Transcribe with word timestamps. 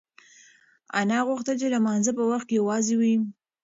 انا 0.99 1.19
غوښتل 1.27 1.55
چې 1.61 1.67
د 1.69 1.73
لمانځه 1.75 2.11
په 2.17 2.23
وخت 2.31 2.45
کې 2.47 2.55
یوازې 2.61 2.93
وي. 2.99 3.15